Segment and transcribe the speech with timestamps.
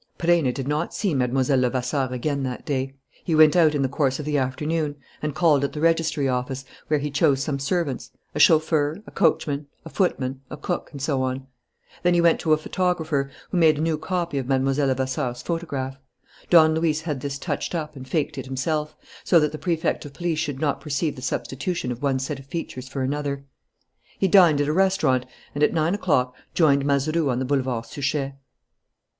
[0.17, 1.29] Perenna did not see Mlle.
[1.55, 2.95] Levasseur again that day.
[3.23, 6.65] He went out in the course of the afternoon, and called at the registry office,
[6.87, 11.21] where he chose some servants: a chauffeur, a coachman, a footman, a cook, and so
[11.21, 11.45] on.
[12.01, 14.73] Then he went to a photographer, who made a new copy of Mlle.
[14.73, 15.97] Levasseur's photograph.
[16.49, 20.13] Don Luis had this touched up and faked it himself, so that the Prefect of
[20.13, 23.45] Police should not perceive the substitution of one set of features for another.
[24.17, 28.33] He dined at a restaurant and, at nine o'clock, joined Mazeroux on the Boulevard Suchet.